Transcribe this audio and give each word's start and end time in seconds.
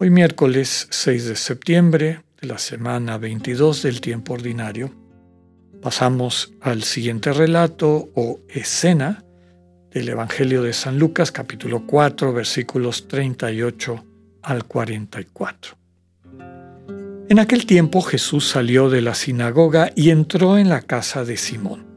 Hoy 0.00 0.10
miércoles 0.10 0.86
6 0.90 1.26
de 1.26 1.34
septiembre 1.34 2.20
de 2.40 2.46
la 2.46 2.58
semana 2.58 3.18
22 3.18 3.82
del 3.82 4.00
tiempo 4.00 4.34
ordinario, 4.34 4.92
pasamos 5.82 6.52
al 6.60 6.84
siguiente 6.84 7.32
relato 7.32 8.08
o 8.14 8.38
escena 8.48 9.24
del 9.90 10.08
Evangelio 10.08 10.62
de 10.62 10.72
San 10.72 11.00
Lucas 11.00 11.32
capítulo 11.32 11.84
4 11.84 12.32
versículos 12.32 13.08
38 13.08 14.04
al 14.42 14.66
44. 14.66 15.74
En 17.28 17.40
aquel 17.40 17.66
tiempo 17.66 18.00
Jesús 18.00 18.46
salió 18.46 18.90
de 18.90 19.00
la 19.00 19.16
sinagoga 19.16 19.90
y 19.96 20.10
entró 20.10 20.58
en 20.58 20.68
la 20.68 20.82
casa 20.82 21.24
de 21.24 21.36
Simón. 21.36 21.88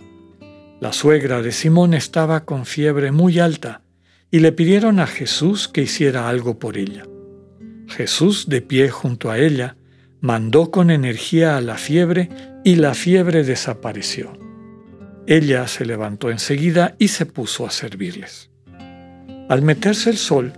La 0.79 0.91
suegra 0.91 1.43
de 1.43 1.51
Simón 1.51 1.93
estaba 1.93 2.45
con 2.45 2.65
fiebre 2.65 3.11
muy 3.11 3.37
alta 3.37 3.83
y 4.31 4.39
le 4.39 4.53
pidieron 4.53 4.99
a 4.99 5.05
Jesús 5.05 5.67
que 5.67 5.83
hiciera 5.83 6.29
algo 6.29 6.57
por 6.57 6.79
ella. 6.79 7.03
Jesús, 7.91 8.49
de 8.49 8.61
pie 8.61 8.89
junto 8.89 9.29
a 9.29 9.37
ella, 9.37 9.75
mandó 10.21 10.71
con 10.71 10.91
energía 10.91 11.57
a 11.57 11.61
la 11.61 11.77
fiebre 11.77 12.29
y 12.63 12.75
la 12.75 12.93
fiebre 12.93 13.43
desapareció. 13.43 14.37
Ella 15.27 15.67
se 15.67 15.85
levantó 15.85 16.29
enseguida 16.31 16.95
y 16.97 17.09
se 17.09 17.25
puso 17.25 17.65
a 17.65 17.71
servirles. 17.71 18.49
Al 19.49 19.61
meterse 19.61 20.09
el 20.09 20.17
sol, 20.17 20.53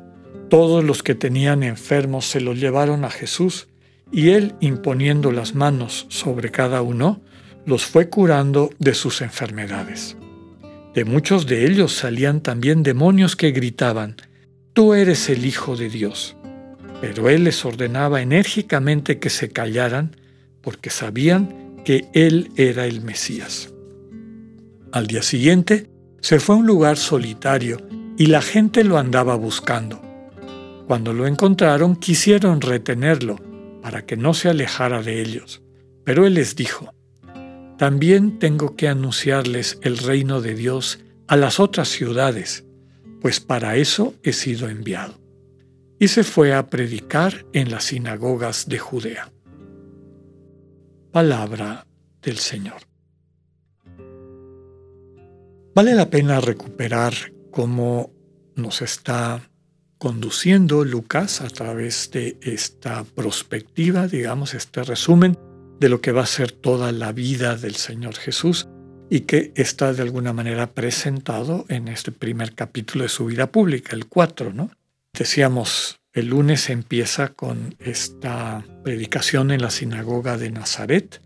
todos 0.49 0.83
los 0.83 1.03
que 1.03 1.15
tenían 1.15 1.63
enfermos 1.63 2.25
se 2.25 2.39
los 2.39 2.59
llevaron 2.59 3.05
a 3.05 3.09
Jesús 3.09 3.67
y 4.11 4.29
él, 4.29 4.53
imponiendo 4.59 5.31
las 5.31 5.55
manos 5.55 6.05
sobre 6.09 6.51
cada 6.51 6.81
uno, 6.81 7.21
los 7.65 7.85
fue 7.85 8.09
curando 8.09 8.69
de 8.77 8.93
sus 8.93 9.21
enfermedades. 9.21 10.15
De 10.93 11.05
muchos 11.05 11.47
de 11.47 11.65
ellos 11.65 11.93
salían 11.93 12.41
también 12.41 12.83
demonios 12.83 13.35
que 13.35 13.51
gritaban, 13.51 14.15
Tú 14.73 14.93
eres 14.93 15.29
el 15.29 15.45
Hijo 15.45 15.75
de 15.75 15.89
Dios. 15.89 16.35
Pero 17.03 17.27
él 17.27 17.43
les 17.43 17.65
ordenaba 17.65 18.21
enérgicamente 18.21 19.19
que 19.19 19.29
se 19.29 19.49
callaran 19.49 20.15
porque 20.61 20.89
sabían 20.89 21.81
que 21.83 22.05
él 22.13 22.49
era 22.55 22.85
el 22.85 23.01
Mesías. 23.01 23.73
Al 24.93 25.07
día 25.07 25.21
siguiente 25.21 25.89
se 26.21 26.39
fue 26.39 26.55
a 26.55 26.59
un 26.59 26.65
lugar 26.65 26.95
solitario 26.95 27.77
y 28.17 28.27
la 28.27 28.41
gente 28.41 28.85
lo 28.85 28.97
andaba 28.97 29.35
buscando. 29.35 30.01
Cuando 30.87 31.11
lo 31.11 31.27
encontraron 31.27 31.97
quisieron 31.97 32.61
retenerlo 32.61 33.35
para 33.81 34.05
que 34.05 34.15
no 34.15 34.33
se 34.33 34.47
alejara 34.47 35.03
de 35.03 35.21
ellos, 35.21 35.61
pero 36.05 36.25
él 36.25 36.35
les 36.35 36.55
dijo, 36.55 36.93
también 37.77 38.39
tengo 38.39 38.77
que 38.77 38.87
anunciarles 38.87 39.77
el 39.81 39.97
reino 39.97 40.39
de 40.39 40.55
Dios 40.55 40.99
a 41.27 41.35
las 41.35 41.59
otras 41.59 41.89
ciudades, 41.89 42.63
pues 43.19 43.41
para 43.41 43.75
eso 43.75 44.13
he 44.23 44.31
sido 44.31 44.69
enviado. 44.69 45.22
Y 46.03 46.09
se 46.09 46.25
fue 46.25 46.53
a 46.53 46.69
predicar 46.69 47.45
en 47.53 47.71
las 47.71 47.85
sinagogas 47.85 48.67
de 48.67 48.77
Judea. 48.77 49.31
Palabra 51.13 51.87
del 52.21 52.39
Señor. 52.39 52.81
Vale 55.73 55.95
la 55.95 56.09
pena 56.09 56.41
recuperar 56.41 57.13
cómo 57.51 58.11
nos 58.57 58.81
está 58.81 59.49
conduciendo 59.97 60.83
Lucas 60.83 61.39
a 61.39 61.47
través 61.47 62.11
de 62.11 62.37
esta 62.41 63.05
perspectiva, 63.05 64.09
digamos, 64.09 64.55
este 64.55 64.83
resumen 64.83 65.39
de 65.79 65.87
lo 65.87 66.01
que 66.01 66.11
va 66.11 66.23
a 66.23 66.25
ser 66.25 66.51
toda 66.51 66.91
la 66.91 67.13
vida 67.13 67.55
del 67.55 67.75
Señor 67.75 68.15
Jesús 68.15 68.67
y 69.09 69.21
que 69.21 69.53
está 69.55 69.93
de 69.93 70.01
alguna 70.01 70.33
manera 70.33 70.73
presentado 70.73 71.63
en 71.69 71.87
este 71.87 72.11
primer 72.11 72.55
capítulo 72.55 73.03
de 73.03 73.09
su 73.09 73.27
vida 73.27 73.53
pública, 73.53 73.95
el 73.95 74.07
4, 74.07 74.51
¿no? 74.51 74.69
Decíamos, 75.17 75.99
el 76.11 76.29
lunes 76.29 76.71
empieza 76.71 77.29
con 77.29 77.75
esta 77.79 78.65
predicación 78.83 79.51
en 79.51 79.61
la 79.61 79.69
sinagoga 79.69 80.39
de 80.39 80.49
Nazaret, 80.49 81.21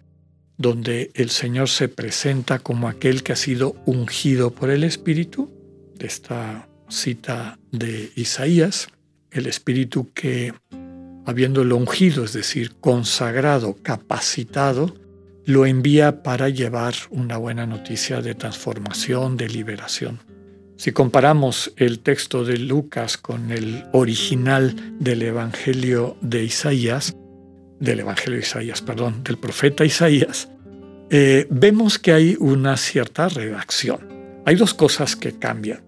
donde 0.57 1.11
el 1.13 1.29
Señor 1.29 1.69
se 1.69 1.87
presenta 1.87 2.59
como 2.59 2.89
aquel 2.89 3.23
que 3.23 3.31
ha 3.31 3.37
sido 3.37 3.75
ungido 3.85 4.51
por 4.51 4.71
el 4.71 4.83
Espíritu, 4.83 5.49
de 5.95 6.05
esta 6.05 6.67
cita 6.89 7.59
de 7.71 8.11
Isaías, 8.15 8.89
el 9.31 9.47
Espíritu 9.47 10.11
que 10.13 10.53
habiéndolo 11.25 11.77
ungido, 11.77 12.25
es 12.25 12.33
decir, 12.33 12.75
consagrado, 12.81 13.77
capacitado, 13.83 14.95
lo 15.45 15.65
envía 15.65 16.23
para 16.23 16.49
llevar 16.49 16.93
una 17.09 17.37
buena 17.37 17.65
noticia 17.65 18.21
de 18.21 18.35
transformación, 18.35 19.37
de 19.37 19.47
liberación. 19.47 20.26
Si 20.77 20.91
comparamos 20.91 21.73
el 21.75 21.99
texto 21.99 22.45
de 22.45 22.57
Lucas 22.57 23.17
con 23.17 23.51
el 23.51 23.85
original 23.93 24.75
del 24.99 25.23
Evangelio 25.23 26.17
de 26.21 26.43
Isaías, 26.43 27.17
del 27.79 28.01
Evangelio 28.01 28.35
de 28.35 28.45
Isaías, 28.45 28.83
perdón, 28.83 29.23
del 29.23 29.39
profeta 29.39 29.83
Isaías, 29.83 30.49
eh, 31.09 31.47
vemos 31.49 31.97
que 31.97 32.13
hay 32.13 32.37
una 32.39 32.77
cierta 32.77 33.27
redacción. 33.27 34.07
Hay 34.45 34.55
dos 34.55 34.75
cosas 34.75 35.15
que 35.15 35.39
cambian. 35.39 35.83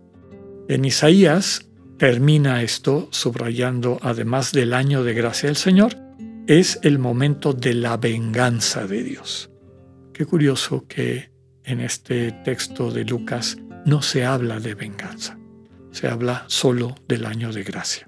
En 0.68 0.84
Isaías 0.84 1.70
termina 2.00 2.64
esto 2.64 3.10
subrayando, 3.12 4.00
además 4.02 4.54
del 4.54 4.74
año 4.74 5.04
de 5.04 5.14
gracia 5.14 5.50
del 5.50 5.56
Señor, 5.56 5.96
es 6.48 6.80
el 6.82 6.98
momento 6.98 7.54
de 7.54 7.76
la 7.76 7.96
venganza 7.98 8.88
de 8.88 9.04
Dios. 9.04 9.52
Qué 10.14 10.26
curioso 10.26 10.88
que 10.88 11.30
en 11.64 11.80
este 11.80 12.32
texto 12.44 12.90
de 12.90 13.06
Lucas 13.06 13.56
no 13.90 14.04
se 14.04 14.24
habla 14.24 14.60
de 14.60 14.76
venganza, 14.76 15.38
se 15.92 16.08
habla 16.08 16.46
solo 16.48 16.96
del 17.08 17.26
año 17.26 17.52
de 17.52 17.64
gracia. 17.64 18.08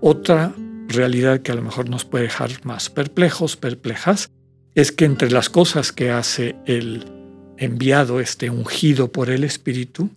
Otra 0.00 0.54
realidad 0.88 1.40
que 1.40 1.50
a 1.50 1.56
lo 1.56 1.62
mejor 1.62 1.88
nos 1.88 2.04
puede 2.04 2.24
dejar 2.24 2.50
más 2.64 2.90
perplejos, 2.90 3.56
perplejas, 3.56 4.30
es 4.76 4.92
que 4.92 5.04
entre 5.04 5.30
las 5.30 5.48
cosas 5.48 5.90
que 5.90 6.10
hace 6.10 6.54
el 6.66 7.04
enviado, 7.58 8.20
este 8.20 8.50
ungido 8.50 9.10
por 9.10 9.30
el 9.30 9.42
Espíritu, 9.42 10.10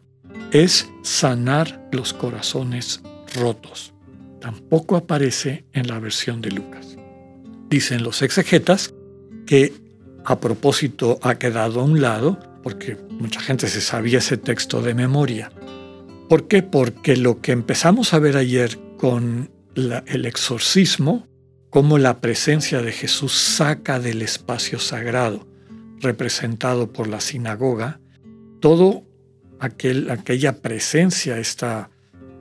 es 0.52 0.88
sanar 1.02 1.90
los 1.92 2.14
corazones 2.14 3.02
rotos. 3.36 3.94
Tampoco 4.42 4.96
aparece 4.96 5.66
en 5.74 5.88
la 5.88 6.00
versión 6.00 6.42
de 6.42 6.52
Lucas. 6.52 6.98
Dicen 7.69 8.03
los 8.03 8.22
exegetas 8.22 8.94
que 9.46 9.74
a 10.25 10.40
propósito 10.40 11.19
ha 11.24 11.36
quedado 11.36 11.80
a 11.80 11.84
un 11.84 12.02
lado, 12.02 12.38
porque 12.64 12.97
mucha 13.12 13.40
gente 13.40 13.68
se 13.68 13.81
sabía 13.81 14.20
ese 14.20 14.38
texto 14.38 14.81
de 14.81 14.94
memoria. 14.94 15.52
¿Por 16.28 16.47
qué? 16.47 16.62
Porque 16.62 17.18
lo 17.18 17.42
que 17.42 17.52
empezamos 17.52 18.14
a 18.14 18.20
ver 18.20 18.38
ayer 18.38 18.78
con 18.97 19.50
el 19.75 20.25
exorcismo, 20.25 21.28
como 21.69 21.98
la 21.98 22.19
presencia 22.19 22.81
de 22.81 22.92
Jesús 22.92 23.34
saca 23.34 24.00
del 24.00 24.22
espacio 24.22 24.80
sagrado, 24.80 25.48
representado 26.00 26.92
por 26.92 27.08
la 27.08 27.22
sinagoga, 27.22 28.00
todo 28.59 29.03
aquel, 29.59 30.09
aquella 30.09 30.62
presencia, 30.62 31.38
esta 31.38 31.90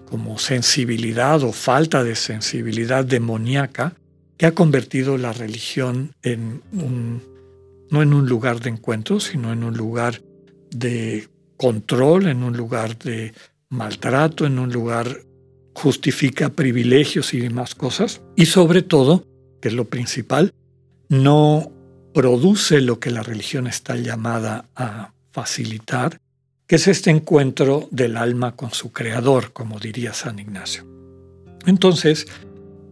como 0.06 0.38
sensibilidad 0.38 1.42
o 1.42 1.52
falta 1.52 2.02
de 2.02 2.16
sensibilidad 2.16 3.04
demoníaca 3.04 3.94
que 4.38 4.46
ha 4.46 4.54
convertido 4.54 5.18
la 5.18 5.32
religión 5.32 6.12
en 6.22 6.62
un, 6.72 7.22
no 7.90 8.02
en 8.02 8.12
un 8.12 8.28
lugar 8.28 8.60
de 8.60 8.70
encuentro, 8.70 9.20
sino 9.20 9.52
en 9.52 9.64
un 9.64 9.76
lugar 9.76 10.22
de 10.70 11.28
control, 11.56 12.26
en 12.26 12.42
un 12.42 12.56
lugar 12.56 12.98
de 12.98 13.32
maltrato, 13.68 14.46
en 14.46 14.58
un 14.58 14.72
lugar 14.72 15.22
justifica 15.74 16.50
privilegios 16.50 17.34
y 17.34 17.40
demás 17.40 17.74
cosas. 17.74 18.20
Y 18.36 18.46
sobre 18.46 18.82
todo, 18.82 19.24
que 19.60 19.68
es 19.68 19.74
lo 19.74 19.84
principal, 19.84 20.52
no 21.08 21.72
produce 22.12 22.80
lo 22.80 22.98
que 22.98 23.10
la 23.10 23.22
religión 23.22 23.66
está 23.66 23.96
llamada 23.96 24.66
a 24.74 25.12
facilitar, 25.32 26.20
que 26.66 26.76
es 26.76 26.88
este 26.88 27.10
encuentro 27.10 27.88
del 27.90 28.16
alma 28.16 28.56
con 28.56 28.72
su 28.72 28.92
creador, 28.92 29.52
como 29.52 29.78
diría 29.78 30.12
San 30.12 30.38
Ignacio. 30.38 30.84
Entonces, 31.66 32.26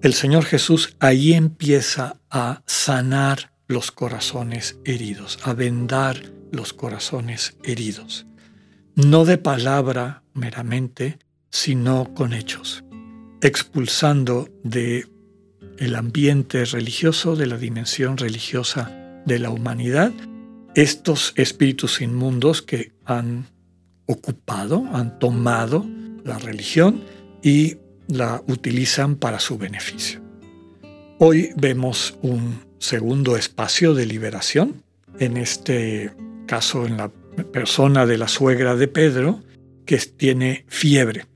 el 0.03 0.15
Señor 0.15 0.45
Jesús 0.45 0.97
ahí 1.01 1.33
empieza 1.33 2.21
a 2.31 2.63
sanar 2.67 3.51
los 3.69 3.91
corazones 3.91 4.79
heridos, 4.85 5.39
a 5.43 5.55
vendar 5.55 6.33
los 6.53 6.73
corazones 6.73 7.57
heridos, 7.65 8.27
no 8.95 9.25
de 9.25 9.39
palabra 9.39 10.23
meramente, 10.35 11.19
sino 11.51 12.15
con 12.15 12.33
hechos, 12.33 12.85
expulsando 13.41 14.49
de 14.63 15.07
el 15.79 15.95
ambiente 15.95 16.65
religioso, 16.65 17.37
de 17.37 17.47
la 17.47 17.59
dimensión 17.59 18.17
religiosa 18.17 19.23
de 19.27 19.39
la 19.39 19.51
humanidad, 19.51 20.13
estos 20.75 21.33
espíritus 21.37 22.01
inmundos 22.01 22.63
que 22.63 22.93
han 23.05 23.47
ocupado, 24.07 24.85
han 24.93 25.19
tomado 25.19 25.85
la 26.25 26.39
religión 26.39 27.03
y 27.43 27.79
la 28.09 28.43
utilizan 28.47 29.17
para 29.17 29.41
su 29.41 29.59
beneficio. 29.59 30.21
Hoy 31.19 31.51
vemos 31.57 32.19
un 32.23 32.66
segundo 32.79 33.37
espacio 33.37 33.95
de 33.95 34.07
liberación, 34.07 34.83
en 35.19 35.37
este 35.37 36.13
caso 36.47 36.87
en 36.87 36.97
la 36.97 37.11
persona 37.53 38.07
de 38.07 38.19
la 38.19 38.29
suegra 38.29 38.77
de 38.77 38.89
Pedro, 38.89 39.41
que 39.85 39.99
tiene 39.99 40.65
fiebre. 40.69 41.27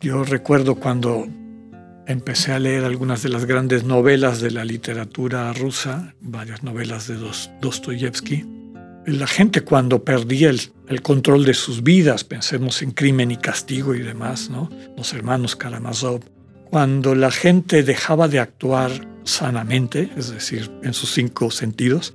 Yo 0.00 0.24
recuerdo 0.24 0.76
cuando 0.76 1.26
empecé 2.06 2.52
a 2.52 2.58
leer 2.58 2.84
algunas 2.84 3.22
de 3.22 3.28
las 3.28 3.44
grandes 3.44 3.84
novelas 3.84 4.40
de 4.40 4.50
la 4.50 4.64
literatura 4.64 5.52
rusa, 5.52 6.14
varias 6.20 6.62
novelas 6.62 7.06
de 7.06 7.16
Dostoyevsky. 7.60 8.46
La 9.06 9.26
gente 9.26 9.62
cuando 9.62 10.04
perdía 10.04 10.50
el, 10.50 11.02
control 11.02 11.44
de 11.44 11.54
sus 11.54 11.82
vidas, 11.82 12.24
pensemos 12.24 12.82
en 12.82 12.90
crimen 12.90 13.30
y 13.30 13.36
castigo 13.36 13.94
y 13.94 14.00
demás, 14.00 14.50
¿no? 14.50 14.68
los 14.96 15.12
hermanos 15.12 15.56
Karamazov, 15.56 16.20
cuando 16.68 17.14
la 17.14 17.30
gente 17.30 17.82
dejaba 17.82 18.28
de 18.28 18.40
actuar 18.40 19.09
sanamente, 19.30 20.10
es 20.16 20.30
decir, 20.30 20.70
en 20.82 20.92
sus 20.92 21.12
cinco 21.12 21.50
sentidos, 21.50 22.14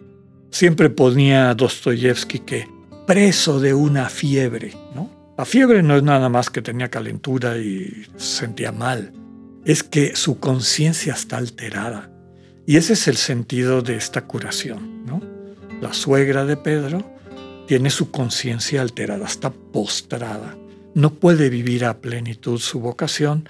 siempre 0.51 0.89
ponía 0.89 1.53
Dostoyevsky 1.53 2.39
que 2.39 2.67
preso 3.07 3.59
de 3.59 3.73
una 3.73 4.09
fiebre. 4.09 4.73
¿no? 4.93 5.09
La 5.37 5.45
fiebre 5.45 5.83
no 5.83 5.95
es 5.95 6.03
nada 6.03 6.29
más 6.29 6.49
que 6.49 6.61
tenía 6.61 6.89
calentura 6.89 7.57
y 7.57 8.05
sentía 8.17 8.71
mal 8.71 9.13
es 9.65 9.81
que 9.83 10.15
su 10.15 10.39
conciencia 10.39 11.13
está 11.13 11.37
alterada. 11.37 12.11
Y 12.67 12.77
ese 12.77 12.93
es 12.93 13.07
el 13.07 13.17
sentido 13.17 13.81
de 13.81 13.95
esta 13.95 14.21
curación. 14.21 15.05
¿no? 15.05 15.21
La 15.81 15.91
suegra 15.91 16.45
de 16.45 16.55
Pedro 16.55 17.03
tiene 17.67 17.89
su 17.89 18.11
conciencia 18.11 18.81
alterada, 18.81 19.25
está 19.25 19.51
postrada. 19.51 20.55
No 20.93 21.15
puede 21.15 21.49
vivir 21.49 21.83
a 21.83 21.97
plenitud 21.97 22.59
su 22.59 22.79
vocación. 22.79 23.49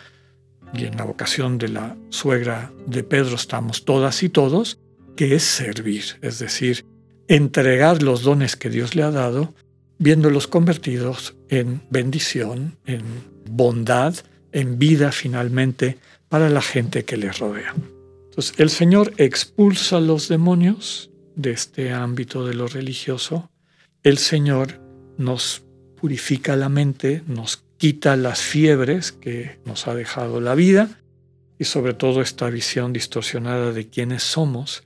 Y 0.78 0.86
en 0.86 0.98
la 0.98 1.06
vocación 1.06 1.58
de 1.58 1.70
la 1.70 1.96
suegra 2.10 2.72
de 2.86 3.04
Pedro 3.04 3.36
estamos 3.36 3.86
todas 3.86 4.24
y 4.24 4.30
todos, 4.30 4.80
que 5.16 5.36
es 5.36 5.44
servir, 5.44 6.04
es 6.22 6.40
decir, 6.40 6.86
entregar 7.28 8.04
los 8.04 8.24
dones 8.24 8.56
que 8.56 8.70
Dios 8.70 8.96
le 8.96 9.04
ha 9.04 9.12
dado, 9.12 9.54
viéndolos 9.98 10.48
convertidos 10.48 11.36
en 11.50 11.82
bendición, 11.90 12.78
en 12.86 13.04
bondad, 13.50 14.16
en 14.52 14.78
vida 14.78 15.12
finalmente 15.12 15.98
para 16.30 16.50
la 16.50 16.62
gente 16.62 17.06
que 17.06 17.18
les 17.18 17.40
rodea. 17.40 17.74
Entonces 18.30 18.54
el 18.58 18.70
Señor 18.70 19.14
expulsa 19.18 19.98
a 19.98 20.02
los 20.02 20.28
demonios 20.28 21.10
de 21.36 21.52
este 21.52 21.94
ámbito 21.94 22.46
de 22.46 22.54
lo 22.54 22.68
religioso. 22.68 23.50
El 24.04 24.18
Señor 24.18 24.82
nos 25.18 25.64
purifica 26.00 26.56
la 26.56 26.70
mente, 26.70 27.24
nos 27.28 27.65
quita 27.86 28.16
las 28.16 28.42
fiebres 28.42 29.12
que 29.12 29.60
nos 29.64 29.88
ha 29.88 29.94
dejado 29.94 30.42
la 30.42 30.56
vida 30.56 30.90
y 31.60 31.66
sobre 31.66 31.94
todo 31.94 32.24
esta 32.24 32.50
visión 32.50 32.94
distorsionada 32.94 33.74
de 33.74 33.88
quiénes 33.88 34.24
somos. 34.24 34.86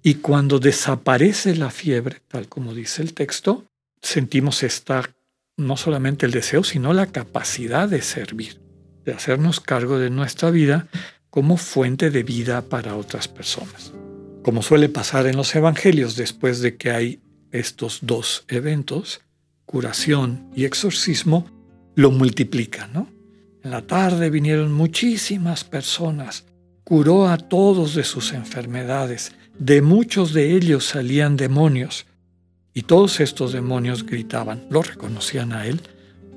Y 0.00 0.14
cuando 0.14 0.60
desaparece 0.60 1.56
la 1.56 1.70
fiebre, 1.70 2.22
tal 2.28 2.48
como 2.48 2.72
dice 2.72 3.02
el 3.02 3.14
texto, 3.14 3.64
sentimos 4.00 4.62
esta 4.62 5.12
no 5.56 5.76
solamente 5.76 6.24
el 6.24 6.30
deseo, 6.30 6.62
sino 6.62 6.92
la 6.92 7.06
capacidad 7.06 7.88
de 7.88 8.00
servir 8.00 8.60
de 9.04 9.12
hacernos 9.12 9.58
cargo 9.58 9.98
de 9.98 10.10
nuestra 10.10 10.52
vida 10.52 10.86
como 11.30 11.56
fuente 11.56 12.10
de 12.10 12.22
vida 12.22 12.62
para 12.62 12.94
otras 12.94 13.26
personas. 13.26 13.92
Como 14.44 14.62
suele 14.62 14.88
pasar 14.88 15.26
en 15.26 15.36
los 15.36 15.52
evangelios 15.56 16.14
después 16.14 16.60
de 16.60 16.76
que 16.76 16.92
hay 16.92 17.20
estos 17.50 17.98
dos 18.02 18.44
eventos, 18.46 19.22
curación 19.64 20.48
y 20.54 20.64
exorcismo, 20.64 21.55
lo 21.96 22.12
multiplican, 22.12 22.92
¿no? 22.92 23.08
En 23.64 23.72
la 23.72 23.84
tarde 23.84 24.30
vinieron 24.30 24.72
muchísimas 24.72 25.64
personas, 25.64 26.44
curó 26.84 27.26
a 27.26 27.36
todos 27.36 27.96
de 27.96 28.04
sus 28.04 28.32
enfermedades, 28.32 29.32
de 29.58 29.82
muchos 29.82 30.32
de 30.32 30.52
ellos 30.54 30.84
salían 30.84 31.36
demonios, 31.36 32.06
y 32.74 32.82
todos 32.82 33.18
estos 33.20 33.52
demonios 33.52 34.04
gritaban, 34.04 34.66
lo 34.70 34.82
reconocían 34.82 35.52
a 35.52 35.66
él, 35.66 35.80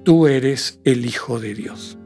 tú 0.03 0.25
eres 0.25 0.79
el 0.85 1.05
Hijo 1.05 1.39
de 1.39 1.53
Dios. 1.53 1.97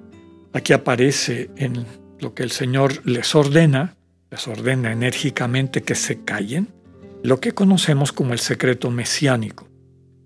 Aquí 0.52 0.74
aparece 0.74 1.52
en 1.56 1.86
lo 2.20 2.34
que 2.34 2.44
el 2.44 2.52
Señor 2.52 3.08
les 3.08 3.36
ordena, 3.36 3.96
les 4.32 4.48
ordena 4.48 4.92
enérgicamente 4.92 5.84
que 5.84 5.96
se 5.96 6.24
callen, 6.24 6.70
lo 7.22 7.40
que 7.40 7.54
conocemos 7.54 8.12
como 8.12 8.34
el 8.34 8.40
secreto 8.40 8.90
mesiánico. 8.90 9.70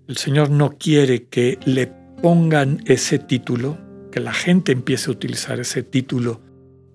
El 0.08 0.16
Señor 0.16 0.48
no 0.48 0.78
quiere 0.78 1.24
que 1.24 1.58
le 1.66 1.97
pongan 2.22 2.82
ese 2.86 3.18
título, 3.18 3.78
que 4.10 4.20
la 4.20 4.32
gente 4.32 4.72
empiece 4.72 5.10
a 5.10 5.12
utilizar 5.12 5.60
ese 5.60 5.82
título 5.82 6.40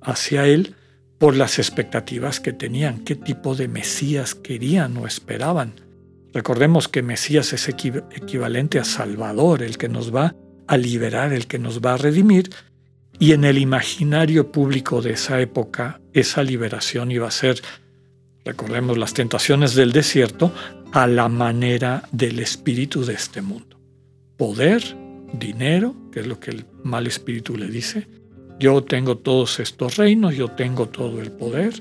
hacia 0.01 0.45
Él 0.47 0.75
por 1.17 1.35
las 1.35 1.59
expectativas 1.59 2.39
que 2.39 2.51
tenían, 2.51 3.03
qué 3.05 3.15
tipo 3.15 3.55
de 3.55 3.67
Mesías 3.67 4.35
querían 4.35 4.97
o 4.97 5.07
esperaban. 5.07 5.73
Recordemos 6.33 6.87
que 6.87 7.01
Mesías 7.01 7.53
es 7.53 7.69
equivalente 7.69 8.79
a 8.79 8.83
Salvador, 8.83 9.63
el 9.63 9.77
que 9.77 9.87
nos 9.87 10.13
va 10.13 10.35
a 10.67 10.77
liberar, 10.77 11.31
el 11.31 11.47
que 11.47 11.59
nos 11.59 11.79
va 11.79 11.93
a 11.93 11.97
redimir, 11.97 12.49
y 13.19 13.31
en 13.33 13.45
el 13.45 13.57
imaginario 13.57 14.51
público 14.51 15.01
de 15.01 15.11
esa 15.11 15.39
época, 15.39 16.01
esa 16.11 16.43
liberación 16.43 17.11
iba 17.11 17.27
a 17.27 17.31
ser, 17.31 17.61
recordemos 18.43 18.97
las 18.97 19.13
tentaciones 19.13 19.75
del 19.75 19.91
desierto, 19.91 20.51
a 20.91 21.07
la 21.07 21.29
manera 21.29 22.03
del 22.11 22.39
espíritu 22.39 23.05
de 23.05 23.13
este 23.13 23.41
mundo. 23.41 23.79
Poder, 24.37 25.02
dinero, 25.33 25.95
que 26.12 26.21
es 26.21 26.27
lo 26.27 26.39
que 26.39 26.51
el 26.51 26.65
mal 26.83 27.07
espíritu 27.07 27.57
le 27.57 27.68
dice. 27.68 28.07
Yo 28.59 28.83
tengo 28.83 29.18
todos 29.18 29.59
estos 29.59 29.97
reinos, 29.97 30.35
yo 30.35 30.50
tengo 30.50 30.88
todo 30.88 31.21
el 31.21 31.31
poder. 31.31 31.74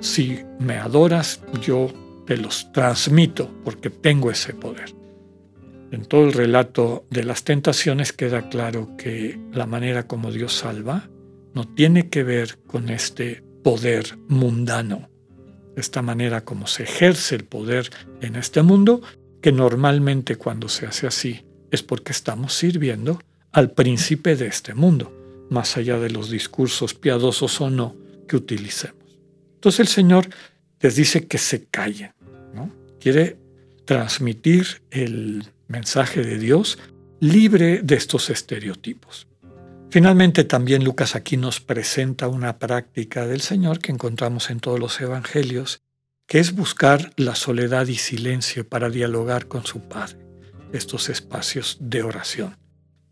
Si 0.00 0.40
me 0.58 0.76
adoras, 0.76 1.42
yo 1.60 1.92
te 2.26 2.36
los 2.36 2.72
transmito 2.72 3.50
porque 3.64 3.90
tengo 3.90 4.30
ese 4.30 4.54
poder. 4.54 4.94
En 5.90 6.04
todo 6.04 6.24
el 6.24 6.32
relato 6.32 7.06
de 7.10 7.24
las 7.24 7.44
tentaciones 7.44 8.12
queda 8.12 8.48
claro 8.48 8.96
que 8.98 9.40
la 9.52 9.66
manera 9.66 10.06
como 10.06 10.30
Dios 10.30 10.52
salva 10.52 11.08
no 11.54 11.66
tiene 11.66 12.08
que 12.10 12.22
ver 12.22 12.58
con 12.66 12.90
este 12.90 13.42
poder 13.62 14.18
mundano, 14.28 15.08
esta 15.76 16.02
manera 16.02 16.44
como 16.44 16.66
se 16.66 16.82
ejerce 16.82 17.36
el 17.36 17.44
poder 17.44 17.90
en 18.20 18.36
este 18.36 18.62
mundo, 18.62 19.00
que 19.40 19.52
normalmente 19.52 20.36
cuando 20.36 20.68
se 20.68 20.86
hace 20.86 21.06
así 21.06 21.47
es 21.70 21.82
porque 21.82 22.12
estamos 22.12 22.54
sirviendo 22.54 23.20
al 23.52 23.70
príncipe 23.70 24.36
de 24.36 24.46
este 24.46 24.74
mundo, 24.74 25.12
más 25.50 25.76
allá 25.76 25.98
de 25.98 26.10
los 26.10 26.30
discursos 26.30 26.94
piadosos 26.94 27.60
o 27.60 27.70
no 27.70 27.96
que 28.26 28.36
utilicemos. 28.36 29.18
Entonces 29.54 29.80
el 29.80 29.88
Señor 29.88 30.28
les 30.80 30.96
dice 30.96 31.26
que 31.26 31.38
se 31.38 31.64
callen, 31.64 32.12
¿no? 32.54 32.70
Quiere 33.00 33.36
transmitir 33.84 34.82
el 34.90 35.48
mensaje 35.66 36.22
de 36.22 36.38
Dios 36.38 36.78
libre 37.20 37.80
de 37.82 37.94
estos 37.96 38.30
estereotipos. 38.30 39.26
Finalmente 39.90 40.44
también 40.44 40.84
Lucas 40.84 41.16
aquí 41.16 41.36
nos 41.38 41.60
presenta 41.60 42.28
una 42.28 42.58
práctica 42.58 43.26
del 43.26 43.40
Señor 43.40 43.78
que 43.78 43.90
encontramos 43.90 44.50
en 44.50 44.60
todos 44.60 44.78
los 44.78 45.00
evangelios, 45.00 45.80
que 46.26 46.38
es 46.38 46.54
buscar 46.54 47.12
la 47.16 47.34
soledad 47.34 47.86
y 47.86 47.94
silencio 47.94 48.68
para 48.68 48.90
dialogar 48.90 49.48
con 49.48 49.64
su 49.64 49.80
Padre, 49.80 50.18
estos 50.72 51.08
espacios 51.08 51.78
de 51.80 52.02
oración. 52.02 52.56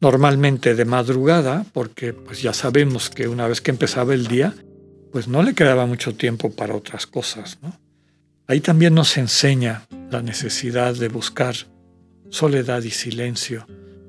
Normalmente 0.01 0.75
de 0.75 0.85
madrugada, 0.85 1.65
porque 1.73 2.13
pues 2.13 2.43
ya 2.43 2.53
sabemos 2.53 3.11
que 3.11 3.29
una 3.29 3.49
vez 3.49 3.61
que 3.61 3.71
empezaba 3.71 4.15
el 4.15 4.27
día, 4.27 4.55
pues 5.11 5.29
no 5.29 5.43
le 5.43 5.55
quedaba 5.55 5.87
mucho 5.87 6.15
tiempo 6.15 6.51
para 6.51 6.75
otras 6.75 7.07
cosas. 7.07 7.59
Ahí 8.47 8.61
también 8.61 8.95
nos 8.95 9.17
enseña 9.17 9.87
la 10.11 10.23
necesidad 10.23 10.95
de 10.95 11.09
buscar 11.09 11.57
soledad 12.31 12.83
y 12.83 12.91
silencio 12.91 13.67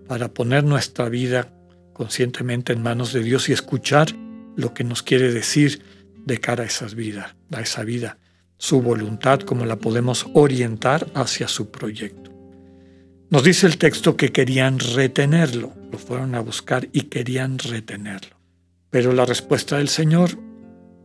para 0.08 0.28
poner 0.28 0.64
nuestra 0.64 1.10
vida 1.10 1.54
conscientemente 1.94 2.74
en 2.74 2.84
manos 2.84 3.14
de 3.14 3.24
Dios 3.24 3.50
y 3.50 3.54
escuchar 3.54 4.10
lo 4.56 4.74
que 4.74 4.84
nos 4.84 5.04
quiere 5.04 5.32
decir 5.32 5.82
de 6.26 6.40
cara 6.40 6.64
a 6.64 6.68
esas 6.68 6.94
vidas, 6.94 7.36
a 7.52 7.62
esa 7.62 7.84
vida, 7.84 8.18
su 8.58 8.82
voluntad, 8.82 9.40
como 9.40 9.66
la 9.66 9.78
podemos 9.78 10.28
orientar 10.34 11.08
hacia 11.14 11.48
su 11.48 11.72
proyecto. 11.72 12.37
Nos 13.30 13.44
dice 13.44 13.68
el 13.68 13.78
texto 13.78 14.16
que 14.16 14.32
querían 14.32 14.80
retenerlo, 14.80 15.74
lo 15.92 15.98
fueron 15.98 16.34
a 16.34 16.40
buscar 16.40 16.88
y 16.94 17.04
querían 17.04 17.60
retenerlo. 17.60 18.38
Pero 18.90 19.12
la 19.12 19.26
respuesta 19.26 19.78
del 19.78 19.90
Señor 19.90 20.40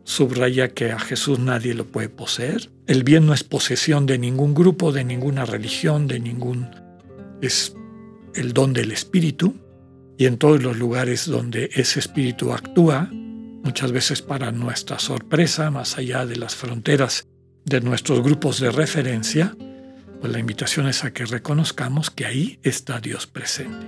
subraya 0.05 0.69
que 0.69 0.93
a 0.93 1.01
Jesús 1.01 1.41
nadie 1.41 1.75
lo 1.75 1.87
puede 1.87 2.09
poseer. 2.09 2.71
El 2.87 3.03
bien 3.03 3.27
no 3.27 3.35
es 3.35 3.43
posesión 3.43 4.07
de 4.07 4.19
ningún 4.19 4.55
grupo, 4.55 4.93
de 4.93 5.03
ninguna 5.03 5.45
religión, 5.45 6.07
de 6.07 6.21
ningún 6.21 6.71
es 7.41 7.75
el 8.37 8.53
don 8.53 8.73
del 8.73 8.93
Espíritu 8.93 9.57
y 10.17 10.27
en 10.27 10.39
todos 10.39 10.63
los 10.63 10.79
lugares 10.79 11.27
donde 11.27 11.71
ese 11.75 11.99
Espíritu 11.99 12.53
actúa, 12.53 13.11
muchas 13.65 13.91
veces 13.91 14.23
para 14.23 14.53
nuestra 14.53 15.01
sorpresa, 15.01 15.73
más 15.73 15.99
allá 15.99 16.25
de 16.25 16.37
las 16.37 16.55
fronteras 16.55 17.27
de 17.65 17.81
nuestros 17.81 18.23
grupos 18.23 18.61
de 18.61 18.71
referencia, 18.71 19.57
pues 20.23 20.33
la 20.33 20.39
invitación 20.39 20.87
es 20.87 21.03
a 21.03 21.13
que 21.13 21.25
reconozcamos 21.25 22.13
que 22.13 22.25
ahí 22.25 22.61
está 22.63 23.01
Dios 23.01 23.27
presente. 23.27 23.85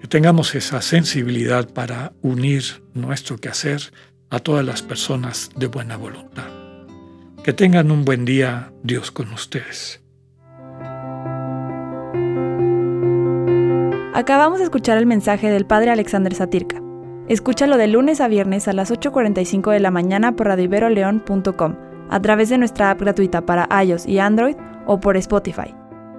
Que 0.00 0.06
tengamos 0.06 0.54
esa 0.54 0.80
sensibilidad 0.80 1.68
para 1.68 2.12
unir 2.22 2.84
nuestro 2.94 3.36
quehacer 3.38 3.92
a 4.30 4.38
todas 4.38 4.64
las 4.64 4.80
personas 4.80 5.50
de 5.56 5.66
buena 5.66 5.96
voluntad. 5.96 6.46
Que 7.42 7.52
tengan 7.52 7.90
un 7.90 8.04
buen 8.04 8.24
día, 8.24 8.72
Dios 8.84 9.10
con 9.10 9.32
ustedes. 9.32 10.00
Acabamos 14.14 14.60
de 14.60 14.64
escuchar 14.66 14.98
el 14.98 15.06
mensaje 15.06 15.50
del 15.50 15.66
Padre 15.66 15.90
Alexander 15.90 16.32
Satirka. 16.32 16.80
Escúchalo 17.26 17.76
de 17.76 17.88
lunes 17.88 18.20
a 18.20 18.28
viernes 18.28 18.68
a 18.68 18.72
las 18.72 18.92
8.45 18.92 19.72
de 19.72 19.80
la 19.80 19.90
mañana 19.90 20.36
por 20.36 20.46
radioiberoleón.com, 20.46 21.76
a 22.08 22.22
través 22.22 22.50
de 22.50 22.58
nuestra 22.58 22.92
app 22.92 23.00
gratuita 23.00 23.44
para 23.44 23.68
iOS 23.82 24.06
y 24.06 24.20
Android 24.20 24.54
o 24.86 25.00
por 25.00 25.16
Spotify. 25.16 25.74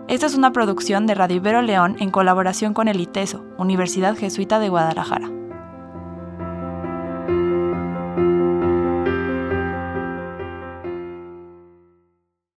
Esta 0.07 0.25
es 0.25 0.35
una 0.35 0.51
producción 0.51 1.07
de 1.07 1.15
Radio 1.15 1.37
Ibero 1.37 1.61
León 1.61 1.95
en 1.99 2.11
colaboración 2.11 2.73
con 2.73 2.87
el 2.87 2.99
ITESO, 2.99 3.45
Universidad 3.57 4.17
Jesuita 4.17 4.59
de 4.59 4.69
Guadalajara. 4.69 5.42